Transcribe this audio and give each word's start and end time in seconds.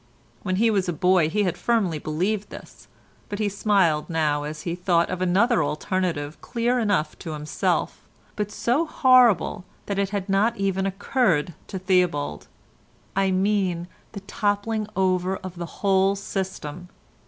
When 0.41 0.55
he 0.55 0.71
was 0.71 0.89
a 0.89 0.93
boy 0.93 1.29
he 1.29 1.43
had 1.43 1.59
firmly 1.59 1.99
believed 1.99 2.49
this, 2.49 2.87
but 3.29 3.37
he 3.37 3.47
smiled 3.47 4.09
now 4.09 4.41
as 4.41 4.61
he 4.63 4.73
thought 4.73 5.11
of 5.11 5.21
another 5.21 5.63
alternative 5.63 6.41
clear 6.41 6.79
enough 6.79 7.15
to 7.19 7.33
himself, 7.33 8.01
but 8.35 8.49
so 8.51 8.87
horrible 8.87 9.63
that 9.85 9.99
it 9.99 10.09
had 10.09 10.27
not 10.27 10.57
even 10.57 10.87
occurred 10.87 11.53
to 11.67 11.77
Theobald—I 11.77 13.29
mean 13.29 13.87
the 14.13 14.21
toppling 14.21 14.87
over 14.95 15.35
of 15.37 15.57
the 15.57 15.67
whole 15.67 16.15
system. 16.15 16.89